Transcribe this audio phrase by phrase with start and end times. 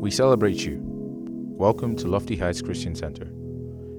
[0.00, 0.80] We celebrate you.
[0.82, 3.24] Welcome to Lofty Heights Christian Center,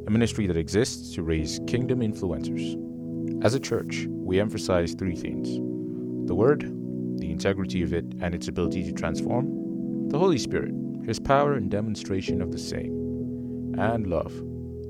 [0.08, 3.46] a ministry that exists to raise kingdom influencers.
[3.46, 5.58] As a church, we emphasize three things
[6.28, 6.62] the Word,
[7.19, 10.74] the integrity of it and its ability to transform, the Holy Spirit,
[11.06, 14.33] His power and demonstration of the same, and love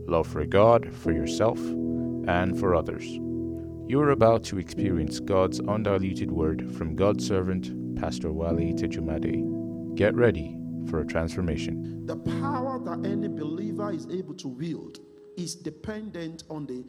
[0.07, 3.05] love for God, for yourself, and for others.
[3.05, 9.96] You are about to experience God's undiluted word from God's servant, Pastor Wale Tejumade.
[9.96, 12.05] Get ready for a transformation.
[12.05, 14.99] The power that any believer is able to wield
[15.38, 16.84] is dependent on the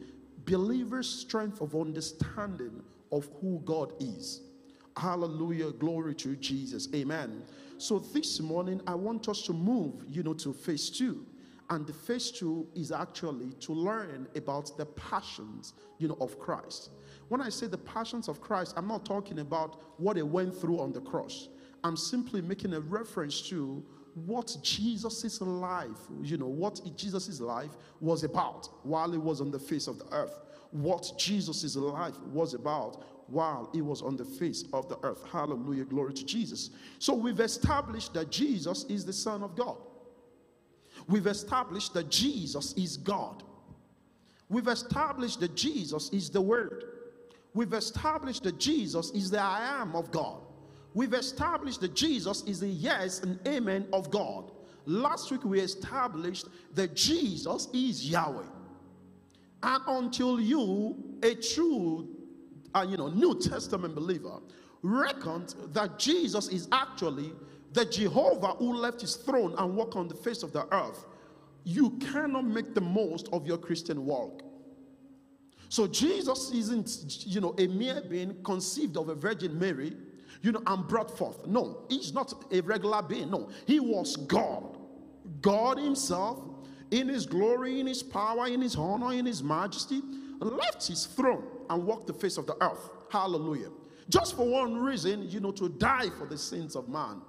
[0.45, 4.41] believer's strength of understanding of who God is.
[4.97, 5.71] Hallelujah.
[5.71, 6.87] Glory to Jesus.
[6.93, 7.43] Amen.
[7.77, 11.25] So this morning, I want us to move, you know, to phase two.
[11.69, 16.91] And the phase two is actually to learn about the passions, you know, of Christ.
[17.29, 20.79] When I say the passions of Christ, I'm not talking about what he went through
[20.79, 21.47] on the cross.
[21.83, 23.83] I'm simply making a reference to
[24.15, 29.59] what Jesus' life, you know, what Jesus' life was about while he was on the
[29.59, 30.39] face of the earth.
[30.71, 35.23] What Jesus' life was about while he was on the face of the earth.
[35.31, 36.71] Hallelujah, glory to Jesus.
[36.99, 39.77] So we've established that Jesus is the Son of God.
[41.07, 43.43] We've established that Jesus is God.
[44.49, 46.85] We've established that Jesus is the Word.
[47.53, 50.41] We've established that Jesus is the I am of God.
[50.93, 54.51] We've established that Jesus is the yes and amen of God.
[54.85, 58.43] Last week we established that Jesus is Yahweh.
[59.63, 62.09] And until you, a true,
[62.75, 64.39] uh, you know, New Testament believer,
[64.81, 67.31] reckoned that Jesus is actually
[67.71, 71.05] the Jehovah who left his throne and walked on the face of the earth,
[71.63, 74.43] you cannot make the most of your Christian walk.
[75.69, 79.93] So Jesus isn't, you know, a mere being conceived of a Virgin Mary
[80.43, 81.47] you know, and brought forth.
[81.47, 83.31] No, he's not a regular being.
[83.31, 84.77] No, he was God.
[85.41, 86.39] God himself,
[86.91, 90.01] in his glory, in his power, in his honor, in his majesty,
[90.39, 92.89] left his throne and walked the face of the earth.
[93.09, 93.69] Hallelujah.
[94.09, 97.21] Just for one reason, you know, to die for the sins of man.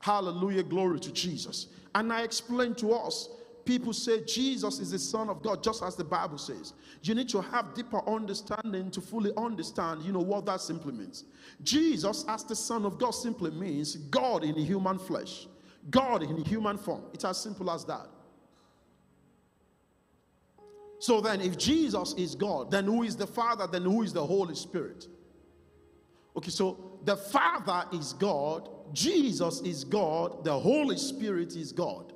[0.00, 0.64] Hallelujah.
[0.64, 1.68] Glory to Jesus.
[1.94, 3.28] And I explained to us
[3.70, 6.72] people say Jesus is the Son of God, just as the Bible says.
[7.04, 11.22] You need to have deeper understanding to fully understand, you know, what that simply means.
[11.62, 15.46] Jesus, as the Son of God, simply means God in human flesh,
[15.88, 17.02] God in human form.
[17.14, 18.08] It's as simple as that.
[20.98, 23.68] So then, if Jesus is God, then who is the Father?
[23.68, 25.06] Then who is the Holy Spirit?
[26.36, 32.14] Okay, so the Father is God, Jesus is God, the Holy Spirit is God.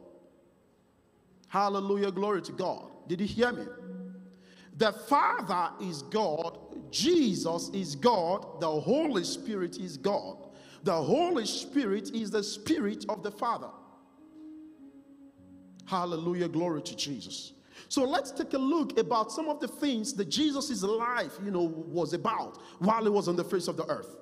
[1.55, 2.91] Hallelujah, glory to God.
[3.07, 3.65] Did you hear me?
[4.77, 6.59] The Father is God,
[6.91, 10.49] Jesus is God, the Holy Spirit is God.
[10.83, 13.69] The Holy Spirit is the Spirit of the Father.
[15.87, 17.53] Hallelujah, glory to Jesus.
[17.89, 21.63] So let's take a look about some of the things that Jesus' life, you know,
[21.63, 24.17] was about while he was on the face of the earth.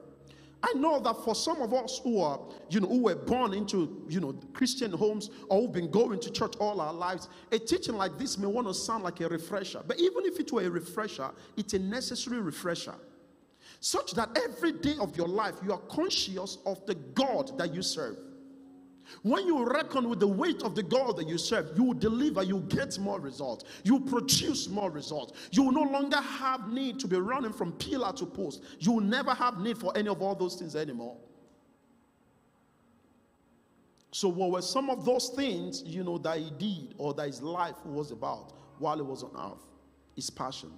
[0.65, 2.39] I know that for some of us who are,
[2.71, 6.31] you know, who were born into, you know, Christian homes or who've been going to
[6.31, 9.83] church all our lives, a teaching like this may want to sound like a refresher.
[9.87, 12.95] But even if it were a refresher, it's a necessary refresher.
[13.81, 17.83] Such that every day of your life you are conscious of the God that you
[17.83, 18.17] serve.
[19.23, 22.61] When you reckon with the weight of the God that you serve, you deliver, you
[22.69, 25.49] get more results, you produce more results.
[25.51, 28.63] You will no longer have need to be running from pillar to post.
[28.79, 31.17] You will never have need for any of all those things anymore.
[34.13, 37.41] So, what were some of those things, you know, that he did or that his
[37.41, 39.63] life was about while he was on earth?
[40.15, 40.71] His passion.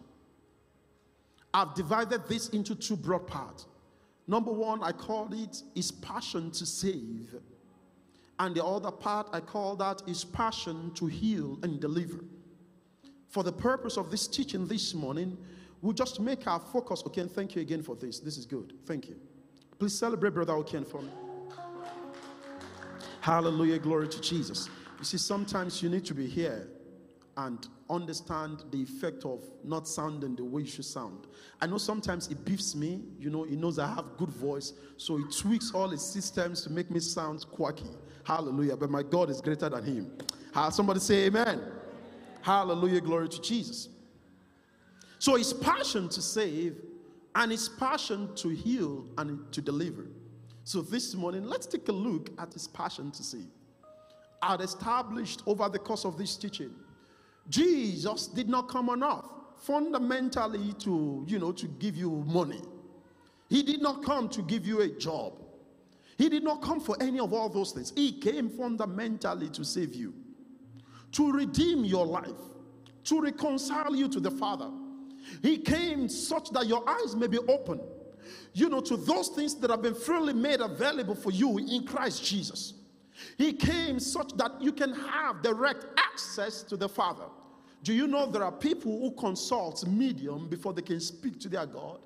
[1.53, 3.67] I've divided this into two broad parts.
[4.27, 7.35] Number one, I called it his passion to save.
[8.39, 12.25] And the other part, I call that is passion to heal and deliver.
[13.29, 15.37] For the purpose of this teaching this morning,
[15.83, 17.03] we'll just make our focus.
[17.07, 18.21] Okay, thank you again for this.
[18.21, 18.75] This is good.
[18.87, 19.17] Thank you.
[19.79, 21.11] Please celebrate Brother Oken for me.
[23.21, 24.69] Hallelujah, glory to Jesus.
[24.99, 26.69] You see, sometimes you need to be here
[27.37, 31.27] and understand the effect of not sounding the way you should sound.
[31.61, 35.17] I know sometimes it beefs me, you know, he knows I have good voice, so
[35.17, 37.91] he tweaks all his systems to make me sound quirky.
[38.25, 38.77] Hallelujah.
[38.77, 40.13] But my God is greater than him.
[40.53, 41.61] How somebody say amen.
[42.41, 43.01] Hallelujah.
[43.01, 43.89] Glory to Jesus.
[45.19, 46.77] So his passion to save
[47.35, 50.07] and his passion to heal and to deliver.
[50.65, 53.49] So this morning, let's take a look at his passion to save.
[54.43, 56.71] I'd established over the course of this teaching,
[57.49, 62.61] Jesus did not come on earth fundamentally to, you know, to give you money.
[63.49, 65.35] He did not come to give you a job.
[66.19, 67.93] He did not come for any of all those things.
[67.97, 70.15] He came fundamentally to save you,
[71.13, 72.31] to redeem your life,
[73.05, 74.71] to reconcile you to the Father.
[75.43, 77.81] He came such that your eyes may be open,
[78.53, 82.25] you know, to those things that have been freely made available for you in Christ
[82.25, 82.75] Jesus.
[83.39, 87.27] He came such that you can have direct access to the Father.
[87.83, 91.67] Do you know there are people who consult medium before they can speak to their
[91.67, 91.99] God?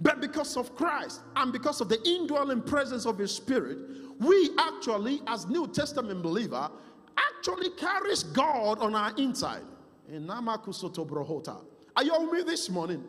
[0.00, 3.78] But because of Christ and because of the indwelling presence of His Spirit,
[4.18, 6.70] we actually, as New Testament believer,
[7.16, 9.62] actually carries God on our inside.
[10.10, 13.04] Are you with me this morning?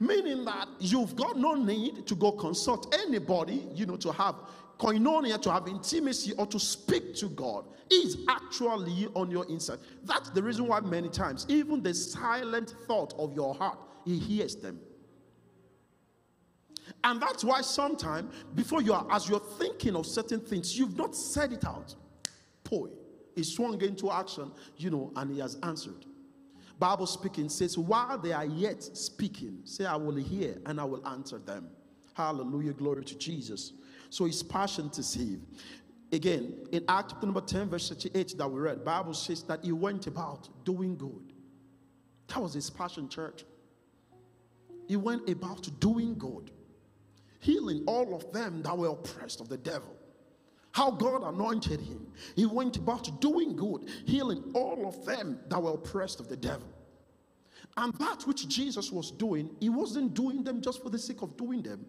[0.00, 4.34] Meaning that you've got no need to go consult anybody, you know, to have
[4.82, 9.78] koinonia, to have intimacy, or to speak to God is actually on your inside.
[10.04, 14.56] That's the reason why many times, even the silent thought of your heart, He hears
[14.56, 14.80] them.
[17.04, 21.14] And that's why sometimes, before you are, as you're thinking of certain things, you've not
[21.14, 21.94] said it out.
[22.64, 22.88] Boy,
[23.34, 26.06] he swung into action, you know, and he has answered.
[26.78, 31.06] Bible speaking says, while they are yet speaking, say, I will hear and I will
[31.06, 31.68] answer them.
[32.14, 33.72] Hallelujah, glory to Jesus.
[34.12, 35.40] So his passion to save.
[36.12, 40.06] Again, in Acts number 10, verse 38 that we read, Bible says that he went
[40.06, 41.32] about doing good.
[42.26, 43.46] That was his passion, church.
[44.86, 46.50] He went about doing good,
[47.40, 49.96] healing all of them that were oppressed of the devil.
[50.72, 52.06] How God anointed him.
[52.36, 56.68] He went about doing good, healing all of them that were oppressed of the devil.
[57.78, 61.34] And that which Jesus was doing, he wasn't doing them just for the sake of
[61.38, 61.86] doing them.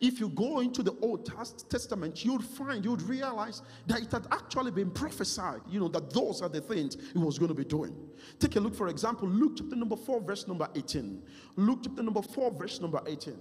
[0.00, 1.30] If you go into the Old
[1.68, 6.42] Testament, you'd find, you'd realize that it had actually been prophesied, you know, that those
[6.42, 7.94] are the things he was going to be doing.
[8.38, 11.22] Take a look, for example, Luke chapter number 4, verse number 18.
[11.56, 13.36] Luke chapter number 4, verse number 18.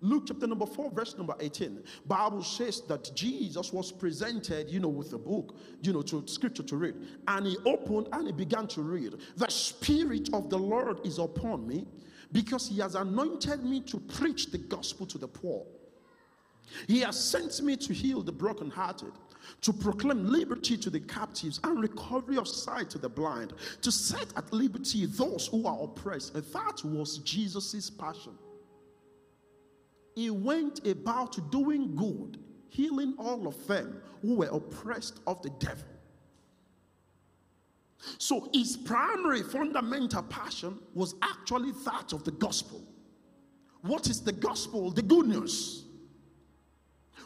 [0.00, 1.82] Luke chapter number 4, verse number 18.
[2.06, 6.62] Bible says that Jesus was presented, you know, with a book, you know, to scripture
[6.62, 6.94] to read.
[7.26, 9.14] And he opened and he began to read.
[9.36, 11.84] The Spirit of the Lord is upon me
[12.30, 15.66] because he has anointed me to preach the gospel to the poor.
[16.86, 19.12] He has sent me to heal the brokenhearted,
[19.62, 24.26] to proclaim liberty to the captives and recovery of sight to the blind, to set
[24.36, 26.34] at liberty those who are oppressed.
[26.34, 28.36] And that was Jesus' passion.
[30.14, 32.38] He went about doing good,
[32.68, 35.84] healing all of them who were oppressed of the devil.
[38.18, 42.82] So his primary fundamental passion was actually that of the gospel.
[43.82, 44.90] What is the gospel?
[44.90, 45.84] The good news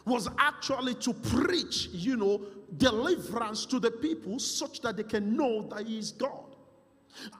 [0.05, 2.41] was actually to preach, you know,
[2.77, 6.55] deliverance to the people such that they can know that He is God.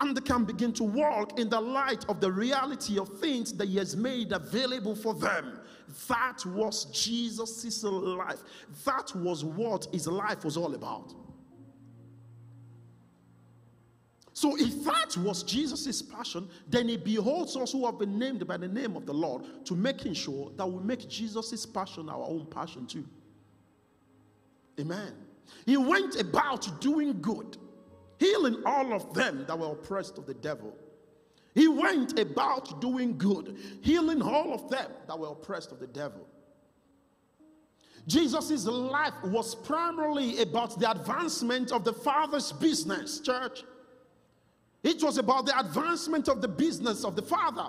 [0.01, 3.67] And they can begin to walk in the light of the reality of things that
[3.67, 5.59] He has made available for them.
[6.07, 8.43] That was Jesus' life.
[8.85, 11.13] That was what His life was all about.
[14.35, 18.57] So, if that was Jesus' passion, then he beholds us who have been named by
[18.57, 22.47] the name of the Lord to making sure that we make Jesus' passion our own
[22.47, 23.05] passion too.
[24.79, 25.13] Amen.
[25.67, 27.57] He went about doing good,
[28.17, 30.75] healing all of them that were oppressed of the devil.
[31.53, 36.27] He went about doing good, healing all of them that were oppressed of the devil.
[38.07, 43.63] Jesus' life was primarily about the advancement of the Father's business, church.
[44.83, 47.67] It was about the advancement of the business of the Father.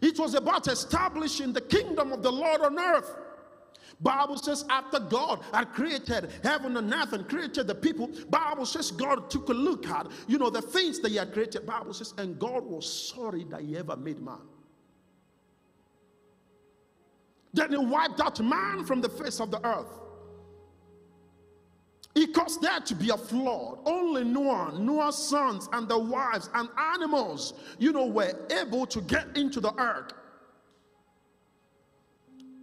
[0.00, 3.16] It was about establishing the kingdom of the Lord on earth.
[4.00, 8.90] Bible says after God had created heaven and earth and created the people, Bible says
[8.90, 11.66] God took a look at, you know, the things that he had created.
[11.66, 14.38] Bible says, and God was sorry that he ever made man.
[17.54, 19.88] Then he wiped out man from the face of the earth.
[22.36, 23.78] Caused there to be a flood.
[23.86, 29.34] Only Noah, Noah's sons, and the wives and animals, you know, were able to get
[29.38, 30.12] into the ark.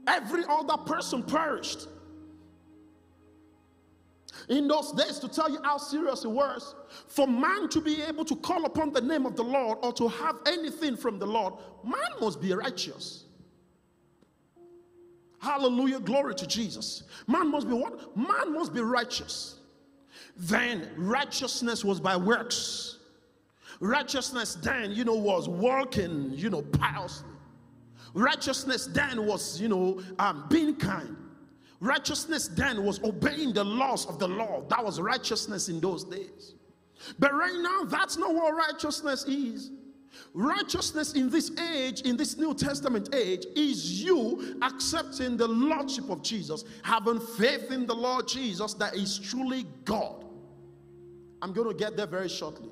[0.06, 1.88] Every other person perished.
[4.48, 6.76] In those days, to tell you how serious it was,
[7.08, 10.08] for man to be able to call upon the name of the Lord or to
[10.08, 13.24] have anything from the Lord, man must be righteous.
[15.40, 16.00] Hallelujah.
[16.00, 17.04] Glory to Jesus.
[17.26, 18.16] Man must be what?
[18.16, 19.62] Man must be righteous.
[20.36, 22.98] Then righteousness was by works.
[23.80, 27.28] Righteousness then, you know, was walking, you know, piously.
[28.14, 31.18] Righteousness then was, you know, um, being kind.
[31.80, 34.64] Righteousness then was obeying the laws of the law.
[34.70, 36.56] That was righteousness in those days.
[37.20, 39.72] But right now, that's not what righteousness is.
[40.34, 46.22] Righteousness in this age, in this New Testament age, is you accepting the Lordship of
[46.22, 50.26] Jesus, having faith in the Lord Jesus that is truly God.
[51.42, 52.70] I'm going to get there very shortly.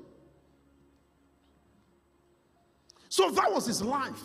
[3.10, 4.22] So that was his life.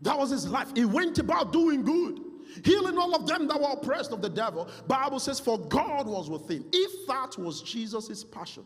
[0.00, 0.68] That was his life.
[0.74, 2.20] He went about doing good,
[2.64, 4.68] healing all of them that were oppressed of the devil.
[4.86, 6.64] Bible says, For God was with him.
[6.72, 8.64] If that was Jesus' passion,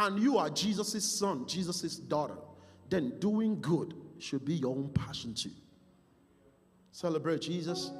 [0.00, 2.36] and you are Jesus' son, Jesus' daughter,
[2.88, 5.50] then doing good should be your own passion too.
[6.90, 7.90] Celebrate Jesus.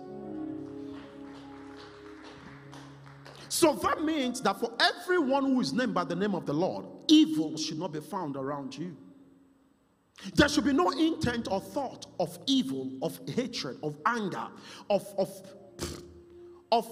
[3.49, 6.87] So that means that for everyone who is named by the name of the Lord,
[7.09, 8.97] evil should not be found around you.
[10.35, 14.49] There should be no intent or thought of evil, of hatred, of anger,
[14.88, 15.30] of, of,
[16.73, 16.87] of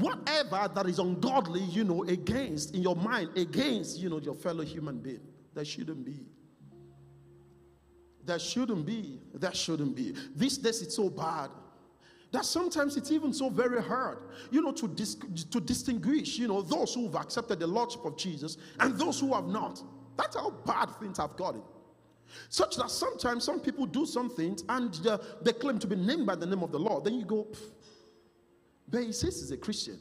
[0.00, 4.64] whatever that is ungodly, you know, against in your mind, against, you know, your fellow
[4.64, 5.20] human being.
[5.54, 6.26] There shouldn't be.
[8.24, 9.20] There shouldn't be.
[9.34, 10.14] There shouldn't be.
[10.36, 11.50] These days it's so bad
[12.30, 14.18] that sometimes it's even so very hard,
[14.50, 15.16] you know, to, dis-
[15.50, 19.34] to distinguish, you know, those who have accepted the Lordship of Jesus and those who
[19.34, 19.82] have not.
[20.16, 21.62] That's how bad things have gotten.
[22.48, 26.26] Such that sometimes some people do some things and uh, they claim to be named
[26.26, 27.04] by the name of the Lord.
[27.04, 27.46] Then you go,
[28.92, 29.98] but he says he's a Christian.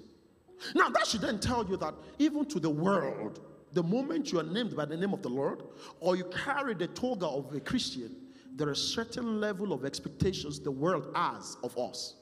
[0.75, 3.39] Now, that should then tell you that even to the world,
[3.73, 5.63] the moment you are named by the name of the Lord
[5.99, 8.15] or you carry the toga of a Christian,
[8.55, 12.15] there are certain level of expectations the world has of us.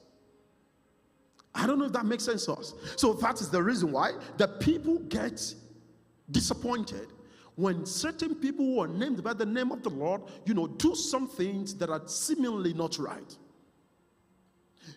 [1.54, 2.74] I don't know if that makes sense to us.
[2.96, 5.42] So that is the reason why the people get
[6.30, 7.08] disappointed
[7.56, 10.94] when certain people who are named by the name of the Lord, you know, do
[10.94, 13.36] some things that are seemingly not right.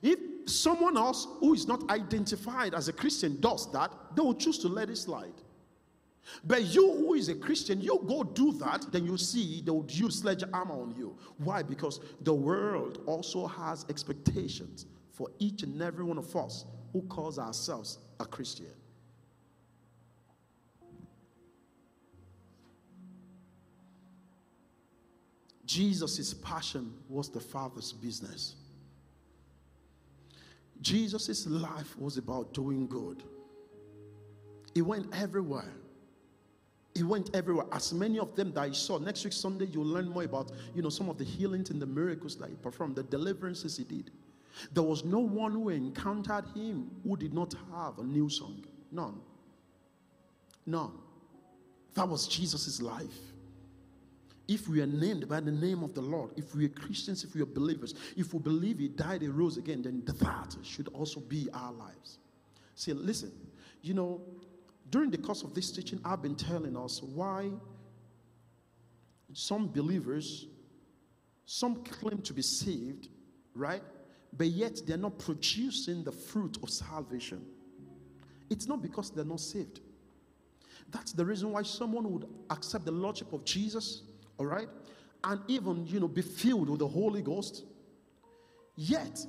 [0.01, 4.57] If someone else who is not identified as a Christian does that, they will choose
[4.59, 5.33] to let it slide.
[6.45, 9.91] But you, who is a Christian, you go do that, then you see they would
[9.91, 11.17] use sledgehammer on you.
[11.37, 11.63] Why?
[11.63, 17.39] Because the world also has expectations for each and every one of us who calls
[17.39, 18.67] ourselves a Christian.
[25.65, 28.55] Jesus' passion was the Father's business.
[30.83, 33.23] Jesus' life was about doing good.
[34.75, 35.73] He went everywhere.
[36.93, 37.65] He went everywhere.
[37.71, 38.99] As many of them that I saw.
[38.99, 41.85] Next week, Sunday, you'll learn more about, you know, some of the healings and the
[41.85, 44.11] miracles that he performed, the deliverances he did.
[44.73, 48.63] There was no one who encountered him who did not have a new song.
[48.91, 49.19] None.
[50.65, 50.91] None.
[51.95, 53.32] That was Jesus' life
[54.47, 57.33] if we are named by the name of the Lord, if we are Christians, if
[57.33, 61.21] we are believers, if we believe He died, He rose again, then that should also
[61.21, 62.17] be our lives.
[62.75, 63.31] See, listen,
[63.81, 64.21] you know,
[64.89, 67.51] during the course of this teaching, I've been telling us why
[69.31, 70.47] some believers,
[71.45, 73.07] some claim to be saved,
[73.55, 73.81] right?
[74.35, 77.45] But yet they're not producing the fruit of salvation.
[78.49, 79.79] It's not because they're not saved.
[80.91, 84.03] That's the reason why someone would accept the Lordship of Jesus
[84.37, 84.67] all right,
[85.23, 87.63] and even, you know, be filled with the Holy Ghost,
[88.75, 89.19] yet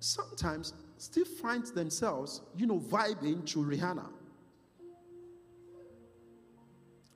[0.00, 4.08] sometimes still find themselves, you know, vibing to Rihanna.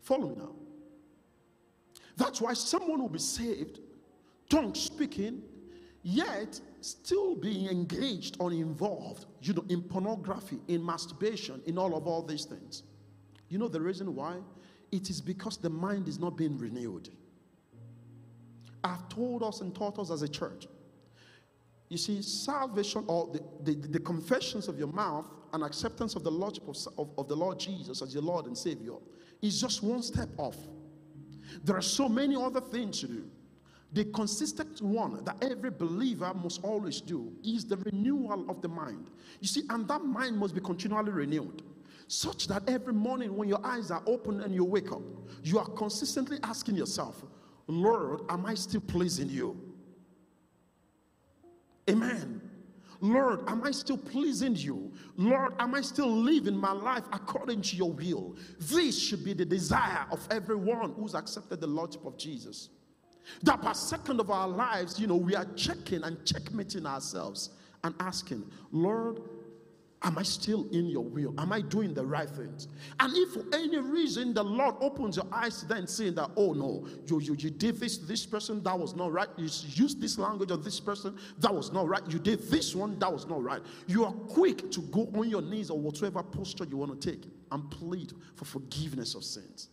[0.02, 0.52] Follow me now.
[2.16, 3.80] That's why someone will be saved,
[4.48, 5.42] tongue speaking,
[6.02, 12.06] yet still being engaged or involved, you know, in pornography, in masturbation, in all of
[12.06, 12.84] all these things.
[13.48, 14.36] You know the reason why?
[14.92, 17.10] It is because the mind is not being renewed.
[18.84, 20.66] I've told us and taught us as a church.
[21.88, 26.30] You see, salvation or the, the, the confessions of your mouth and acceptance of the
[26.30, 28.94] Lordship of, of, of the Lord Jesus as your Lord and Savior
[29.42, 30.56] is just one step off.
[31.64, 33.24] There are so many other things to do.
[33.92, 39.10] The consistent one that every believer must always do is the renewal of the mind.
[39.40, 41.62] You see, and that mind must be continually renewed
[42.08, 45.02] such that every morning when your eyes are open and you wake up,
[45.42, 47.24] you are consistently asking yourself,
[47.66, 49.60] Lord, am I still pleasing you?
[51.90, 52.40] Amen.
[53.00, 54.92] Lord, am I still pleasing you?
[55.16, 58.36] Lord, am I still living my life according to your will?
[58.58, 62.70] This should be the desire of everyone who's accepted the Lordship of Jesus.
[63.42, 67.50] That per second of our lives, you know, we are checking and checkmating ourselves
[67.84, 69.20] and asking, Lord,
[70.02, 71.34] Am I still in your will?
[71.38, 72.68] Am I doing the right things?
[73.00, 76.86] And if for any reason the Lord opens your eyes then seeing that, oh no,
[77.06, 79.28] you, you, you did this this person, that was not right.
[79.38, 82.02] You used this language of this person, that was not right.
[82.08, 83.62] You did this one, that was not right.
[83.86, 87.24] You are quick to go on your knees or whatever posture you want to take
[87.50, 89.70] and plead for forgiveness of sins.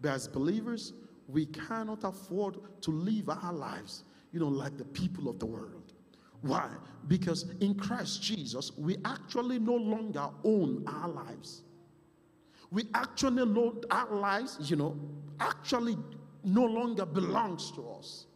[0.00, 0.92] But as believers,
[1.26, 5.87] we cannot afford to live our lives, you know, like the people of the world.
[6.42, 6.68] Why?
[7.06, 11.62] Because in Christ Jesus, we actually no longer own our lives.
[12.70, 14.98] We actually know our lives, you know,
[15.40, 15.96] actually
[16.44, 18.26] no longer belongs to us.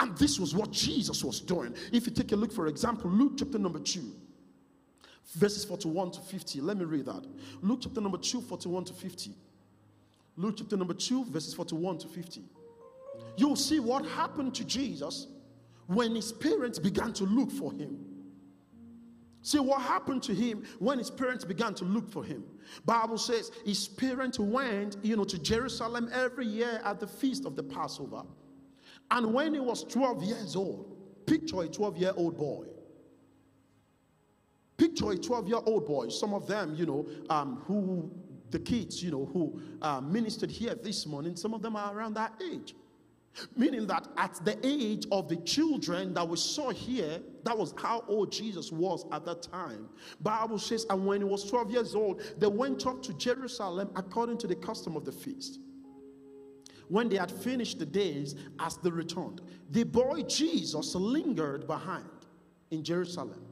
[0.00, 1.74] And this was what Jesus was doing.
[1.92, 4.00] If you take a look, for example, Luke chapter number 2,
[5.36, 6.60] verses 41 to 50.
[6.60, 7.24] Let me read that.
[7.62, 9.32] Luke chapter number 2, 41 to 50.
[10.36, 12.42] Luke chapter number 2, verses 41 to 50.
[13.36, 15.28] You'll see what happened to Jesus
[15.86, 17.98] when his parents began to look for him.
[19.42, 22.44] See what happened to him when his parents began to look for him.
[22.86, 27.54] Bible says his parents went, you know, to Jerusalem every year at the feast of
[27.54, 28.22] the Passover.
[29.10, 32.64] And when he was 12 years old, picture a 12 year old boy.
[34.78, 36.08] Picture a 12 year old boy.
[36.08, 38.10] Some of them, you know, um, who
[38.50, 42.14] the kids, you know, who uh, ministered here this morning, some of them are around
[42.14, 42.74] that age.
[43.56, 48.04] Meaning that at the age of the children that we saw here, that was how
[48.06, 49.88] old Jesus was at that time.
[50.20, 54.38] Bible says, and when he was 12 years old, they went up to Jerusalem according
[54.38, 55.58] to the custom of the feast.
[56.88, 62.04] When they had finished the days, as they returned, the boy Jesus lingered behind
[62.70, 63.42] in Jerusalem.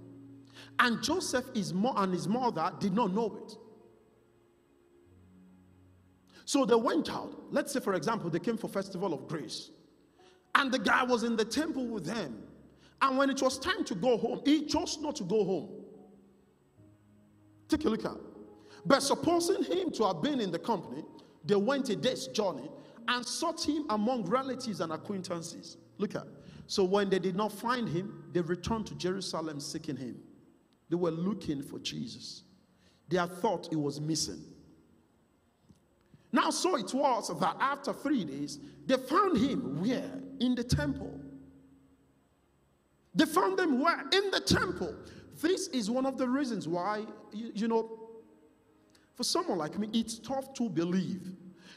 [0.78, 3.56] And Joseph his mo- and his mother did not know it.
[6.44, 7.34] So they went out.
[7.50, 9.70] Let's say, for example, they came for Festival of Grace.
[10.54, 12.42] And the guy was in the temple with them.
[13.00, 15.70] And when it was time to go home, he chose not to go home.
[17.68, 18.16] Take a look at.
[18.84, 21.04] But supposing him to have been in the company,
[21.44, 22.70] they went a day's journey
[23.08, 25.76] and sought him among relatives and acquaintances.
[25.98, 26.26] Look at.
[26.66, 30.16] So when they did not find him, they returned to Jerusalem seeking him.
[30.88, 32.44] They were looking for Jesus.
[33.08, 34.42] They had thought he was missing.
[36.32, 40.10] Now, so it was that after three days, they found him where?
[40.40, 41.20] In the temple.
[43.14, 44.00] They found him where?
[44.12, 44.94] In the temple.
[45.40, 47.98] This is one of the reasons why, you, you know,
[49.14, 51.22] for someone like me, it's tough to believe.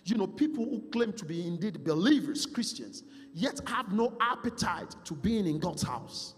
[0.05, 3.03] You know, people who claim to be indeed believers, Christians,
[3.33, 6.35] yet have no appetite to being in God's house.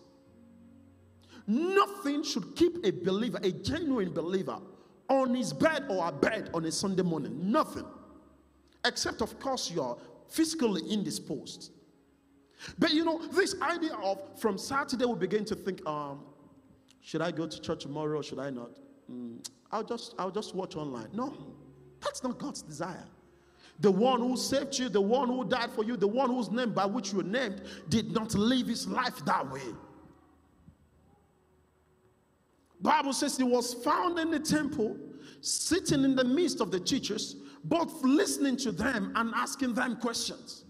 [1.46, 4.58] Nothing should keep a believer, a genuine believer,
[5.10, 7.52] on his bed or a bed on a Sunday morning.
[7.52, 7.86] Nothing
[8.86, 9.98] except, of course, you're
[10.30, 11.72] physically indisposed.
[12.80, 16.22] But you know, this idea of from Saturday we begin to think, um,
[17.02, 18.72] should I go to church tomorrow or should I not?
[19.12, 21.10] Mm, I'll just I'll just watch online.
[21.14, 21.36] No,
[22.02, 23.06] that's not God's desire.
[23.80, 26.74] The one who saved you, the one who died for you, the one whose name
[26.74, 29.62] by which you were named did not live his life that way.
[32.82, 34.98] Bible says he was found in the temple,
[35.42, 40.64] sitting in the midst of the teachers, both listening to them and asking them questions.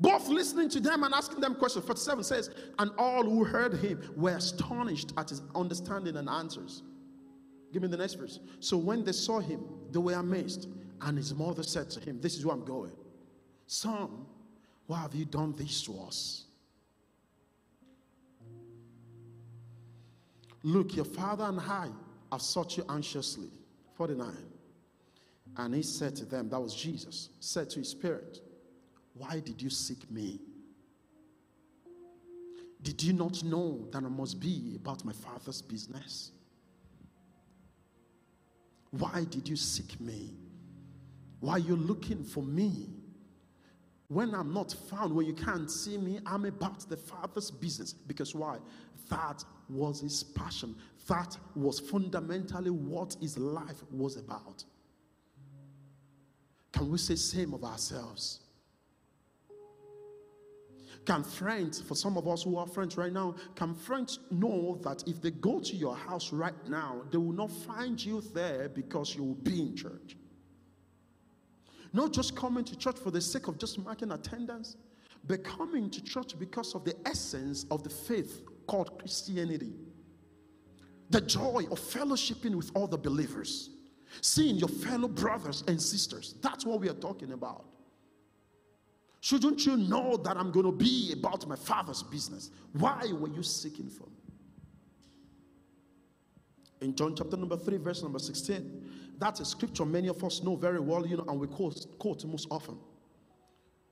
[0.00, 1.84] Both listening to them and asking them questions.
[1.84, 6.82] 47 says, And all who heard him were astonished at his understanding and answers.
[7.72, 8.38] Give me the next verse.
[8.60, 10.68] So when they saw him, they were amazed.
[11.00, 12.92] And his mother said to him, This is where I'm going.
[13.66, 14.24] Son,
[14.86, 16.44] why have you done this to us?
[20.62, 21.88] Look, your father and I
[22.30, 23.50] have sought you anxiously.
[23.94, 24.34] 49.
[25.56, 28.40] And he said to them, that was Jesus, said to his spirit,
[29.14, 30.40] Why did you seek me?
[32.80, 36.30] Did you not know that I must be about my father's business?
[38.90, 40.34] Why did you seek me?
[41.40, 42.88] Why are you looking for me?
[44.08, 47.92] When I'm not found, when you can't see me, I'm about the Father's business.
[47.92, 48.56] Because why?
[49.10, 50.74] That was his passion.
[51.08, 54.62] That was fundamentally what his life was about.
[56.70, 58.40] Can we say same of ourselves?
[61.06, 65.02] Can friends, for some of us who are friends right now, can friends know that
[65.06, 69.16] if they go to your house right now, they will not find you there because
[69.16, 70.18] you will be in church?
[71.94, 74.76] Not just coming to church for the sake of just marking attendance,
[75.26, 79.72] but coming to church because of the essence of the faith called Christianity.
[81.10, 83.70] The joy of fellowshipping with other believers,
[84.20, 86.34] seeing your fellow brothers and sisters.
[86.42, 87.64] That's what we are talking about.
[89.20, 92.50] Shouldn't you know that I'm going to be about my father's business?
[92.72, 94.12] Why were you seeking for me?
[96.80, 100.54] In John chapter number 3, verse number 16, that's a scripture many of us know
[100.54, 102.78] very well, you know, and we quote, quote most often.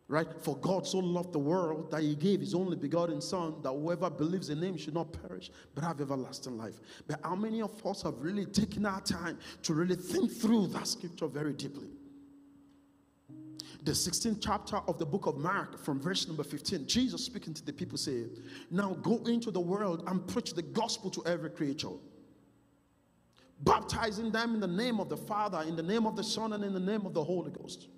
[0.09, 0.29] Right?
[0.41, 4.09] For God so loved the world that he gave his only begotten Son, that whoever
[4.09, 6.81] believes in him should not perish, but have everlasting life.
[7.09, 10.87] But how many of us have really taken our time to really think through that
[10.87, 11.89] scripture very deeply?
[13.83, 17.65] The 16th chapter of the book of Mark, from verse number 15, Jesus speaking to
[17.65, 18.27] the people, say,
[18.71, 21.91] Now go into the world and preach the gospel to every creature
[23.61, 26.65] baptizing them in the name of the Father, in the name of the Son, and
[26.65, 27.89] in the name of the Holy Ghost.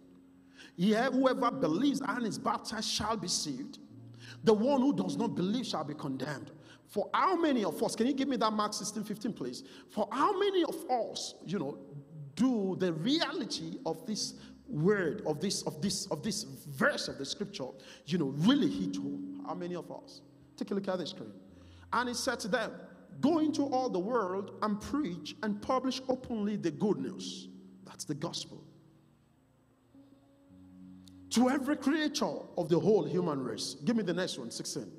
[0.81, 3.81] Yeah, whoever believes and is baptized shall be saved.
[4.45, 6.53] The one who does not believe shall be condemned.
[6.87, 9.65] For how many of us, can you give me that Mark 16, 15, please?
[9.91, 11.79] For how many of us, you know,
[12.37, 14.35] do the reality of this
[14.69, 17.67] word, of this, of this, of this verse of the scripture,
[18.07, 19.43] you know, really hit home?
[19.49, 20.21] How many of us?
[20.57, 21.33] Take a look at the screen.
[21.93, 22.71] And he said to them,
[23.21, 27.49] Go into all the world and preach and publish openly the good news.
[27.85, 28.63] That's the gospel
[31.39, 33.77] to every creature of the whole human race.
[33.85, 34.91] Give me the next one, 16.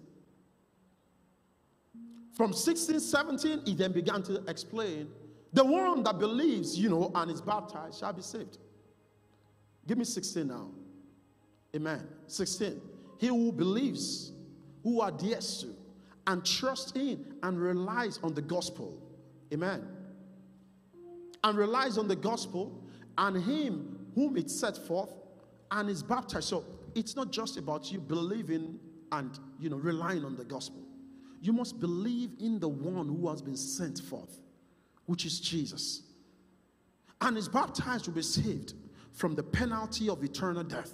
[2.33, 5.09] From 16, 17, he then began to explain
[5.51, 8.57] the one that believes, you know, and is baptized shall be saved.
[9.85, 10.69] Give me 16 now.
[11.75, 12.07] Amen.
[12.27, 12.79] 16.
[13.17, 14.31] He who believes,
[14.83, 15.75] who adheres to,
[16.27, 18.97] and trusts in and relies on the gospel.
[19.53, 19.85] Amen.
[21.43, 22.81] And relies on the gospel
[23.17, 25.11] and him whom it set forth
[25.71, 26.47] and is baptized.
[26.47, 28.79] So it's not just about you believing
[29.11, 30.83] and you know relying on the gospel.
[31.41, 34.39] You must believe in the one who has been sent forth,
[35.05, 36.03] which is Jesus.
[37.21, 38.73] And is baptized to be saved
[39.13, 40.93] from the penalty of eternal death.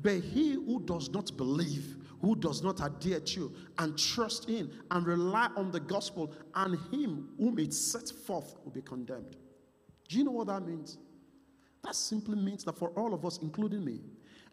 [0.00, 5.06] But he who does not believe, who does not adhere to and trust in and
[5.06, 9.36] rely on the gospel and him whom it set forth will be condemned.
[10.08, 10.98] Do you know what that means?
[11.86, 14.00] That simply means that for all of us, including me,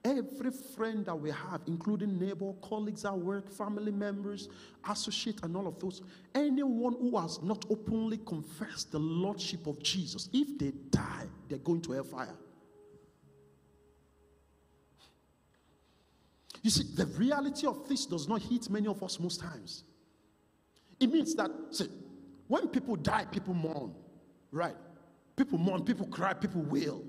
[0.05, 4.49] every friend that we have, including neighbor, colleagues at work, family members,
[4.87, 6.03] associate, and all of those,
[6.35, 11.81] anyone who has not openly confessed the lordship of Jesus, if they die, they're going
[11.81, 12.37] to hellfire.
[16.61, 19.85] You see, the reality of this does not hit many of us most times.
[20.99, 21.87] It means that, see,
[22.47, 23.95] when people die, people mourn,
[24.51, 24.75] right?
[25.35, 27.03] People mourn, people cry, people wail.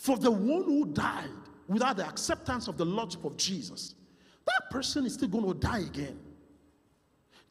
[0.00, 1.28] For the one who died
[1.68, 3.96] without the acceptance of the Lordship of Jesus,
[4.46, 6.18] that person is still going to die again.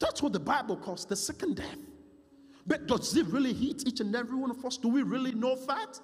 [0.00, 1.78] That's what the Bible calls the second death.
[2.66, 4.78] But does it really hit each and every one of us?
[4.78, 6.00] Do we really know that?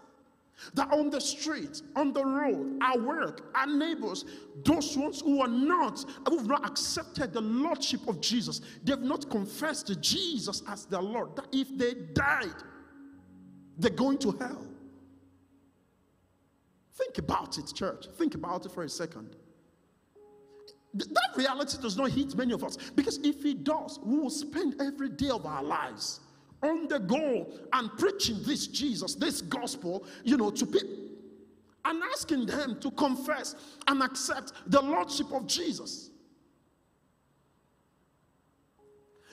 [0.75, 4.25] That on the street, on the road, our work, our neighbors,
[4.65, 9.29] those ones who are not, who have not accepted the Lordship of Jesus, they've not
[9.31, 12.55] confessed to Jesus as their Lord, that if they died,
[13.79, 14.65] they're going to hell.
[16.97, 18.07] Think about it, church.
[18.17, 19.37] Think about it for a second.
[20.95, 24.81] That reality does not hit many of us because if it does, we will spend
[24.81, 26.21] every day of our lives
[26.63, 30.97] on the go and preaching this Jesus, this gospel, you know, to people
[31.85, 33.55] and asking them to confess
[33.87, 36.11] and accept the Lordship of Jesus.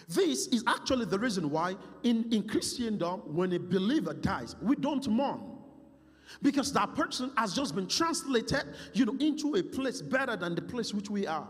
[0.08, 5.08] This is actually the reason why in, in Christendom, when a believer dies, we don't
[5.08, 5.53] mourn.
[6.42, 10.62] Because that person has just been translated, you know, into a place better than the
[10.62, 11.48] place which we are.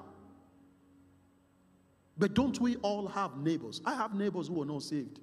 [2.18, 3.82] But don't we all have neighbors?
[3.86, 5.20] I have neighbors who are not saved.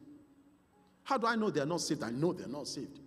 [1.04, 2.02] How do I know they're not saved?
[2.02, 3.00] I know they're not saved.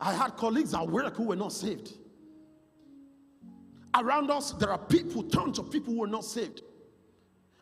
[0.00, 1.92] I had colleagues at work who were not saved.
[3.94, 6.62] Around us, there are people, tons of people who are not saved.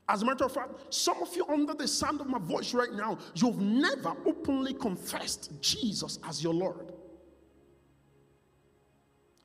[0.08, 2.92] As a matter of fact, some of you under the sound of my voice right
[2.92, 6.92] now, you've never openly confessed Jesus as your Lord.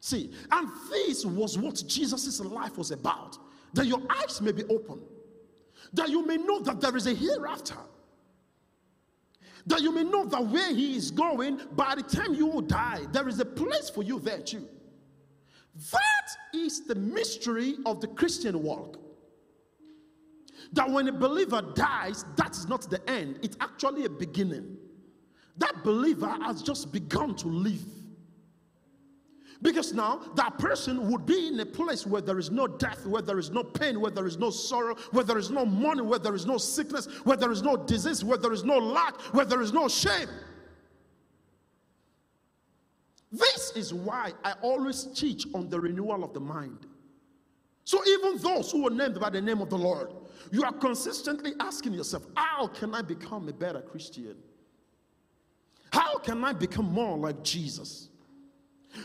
[0.02, 3.38] See, and this was what Jesus' life was about
[3.74, 5.00] that your eyes may be open,
[5.94, 7.78] that you may know that there is a hereafter,
[9.68, 13.02] that you may know that where He is going, by the time you will die,
[13.12, 14.68] there is a place for you there too.
[15.92, 18.98] That is the mystery of the Christian walk
[20.74, 24.78] that when a believer dies, that is not the end, it's actually a beginning.
[25.58, 27.84] That believer has just begun to live.
[29.62, 33.22] Because now that person would be in a place where there is no death, where
[33.22, 36.20] there is no pain, where there is no sorrow, where there is no money, where
[36.20, 39.44] there is no sickness, where there is no disease, where there is no lack, where
[39.44, 40.30] there is no shame.
[43.32, 46.88] This is why I always teach on the renewal of the mind.
[47.84, 50.14] So even those who are named by the name of the Lord,
[50.52, 54.36] you are consistently asking yourself, How can I become a better Christian?
[55.92, 58.10] How can I become more like Jesus?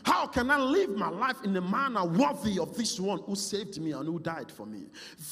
[0.05, 3.81] How can I live my life in a manner worthy of this one who saved
[3.81, 4.85] me and who died for me?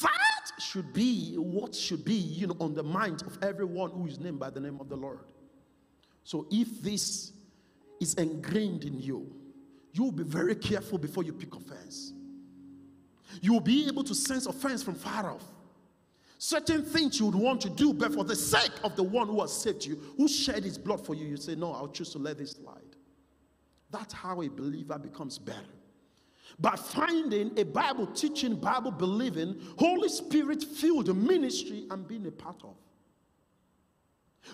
[0.02, 4.20] That should be what should be, you know, on the mind of everyone who is
[4.20, 5.20] named by the name of the Lord.
[6.24, 7.32] So if this
[8.00, 9.34] is ingrained in you,
[9.92, 12.12] you will be very careful before you pick offense.
[13.40, 15.44] You will be able to sense offense from far off.
[16.44, 19.40] Certain things you would want to do, but for the sake of the one who
[19.42, 22.18] has saved you, who shed his blood for you, you say, No, I'll choose to
[22.18, 22.96] let this slide.
[23.92, 25.60] That's how a believer becomes better.
[26.58, 32.60] By finding a Bible teaching, Bible believing, Holy Spirit filled ministry and being a part
[32.64, 32.74] of.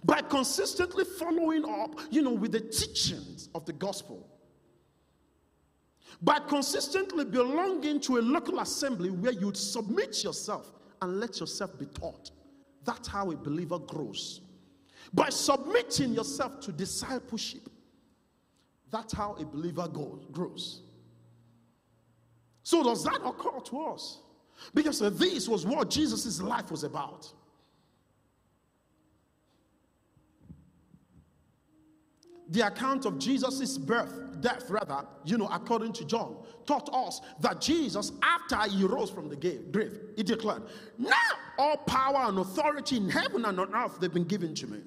[0.05, 4.29] By consistently following up, you know, with the teachings of the gospel.
[6.21, 11.87] By consistently belonging to a local assembly where you'd submit yourself and let yourself be
[11.87, 12.31] taught.
[12.85, 14.41] That's how a believer grows.
[15.13, 17.69] By submitting yourself to discipleship
[18.91, 19.89] that's how a believer
[20.33, 20.83] grows.
[22.63, 24.19] So, does that occur to us?
[24.75, 27.31] Because this was what Jesus' life was about.
[32.51, 36.37] The account of Jesus' birth, death, rather, you know, according to John,
[36.69, 40.63] taught us that Jesus, after he rose from the grave, he declared,
[40.99, 41.15] Now
[41.59, 44.81] all power and authority in heaven and on earth they've been given to me.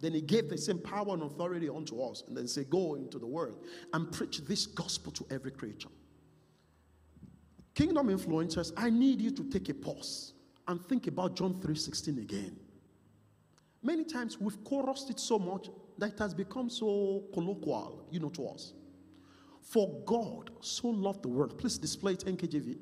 [0.00, 2.24] Then he gave the same power and authority unto us.
[2.26, 3.58] And then say, Go into the world
[3.92, 5.90] and preach this gospel to every creature.
[7.74, 10.32] Kingdom influencers, I need you to take a pause
[10.66, 12.58] and think about John 3:16 again.
[13.82, 18.30] Many times we've chorused it so much that it has become so colloquial, you know,
[18.30, 18.72] to us.
[19.62, 22.76] For God so loved the world, please display it NKJV,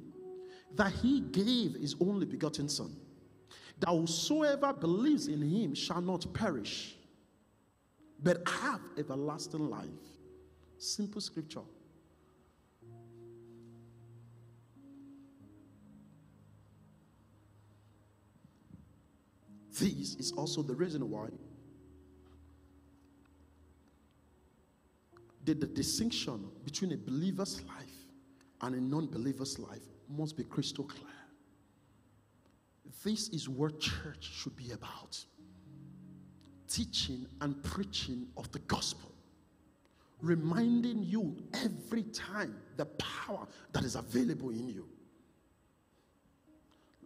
[0.75, 2.95] that he gave his only begotten Son,
[3.79, 6.97] that whosoever believes in him shall not perish,
[8.23, 9.89] but have everlasting life.
[10.79, 11.61] Simple scripture.
[19.79, 21.29] This is also the reason why
[25.49, 28.07] the, the distinction between a believer's life
[28.61, 31.07] and a non believer's life must be crystal clear.
[33.03, 35.25] This is what church should be about
[36.69, 39.11] teaching and preaching of the gospel,
[40.21, 44.87] reminding you every time the power that is available in you.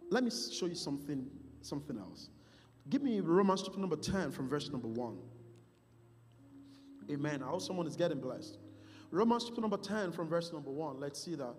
[0.09, 1.25] Let me show you something,
[1.61, 2.29] something else.
[2.89, 5.17] Give me Romans chapter number 10 from verse number 1.
[7.11, 7.43] Amen.
[7.43, 8.57] I hope someone is getting blessed.
[9.11, 10.99] Romans chapter number 10 from verse number 1.
[10.99, 11.53] Let's see that.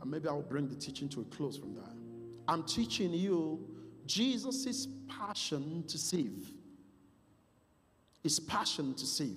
[0.00, 1.94] And maybe I'll bring the teaching to a close from that.
[2.48, 3.66] I'm teaching you
[4.06, 6.48] Jesus' passion to save.
[8.22, 9.36] His passion to save.